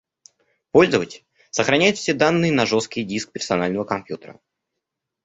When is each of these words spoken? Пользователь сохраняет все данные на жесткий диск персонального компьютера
Пользователь 0.71 1.27
сохраняет 1.51 1.95
все 1.95 2.15
данные 2.15 2.51
на 2.51 2.65
жесткий 2.65 3.03
диск 3.03 3.31
персонального 3.31 3.83
компьютера 3.83 4.39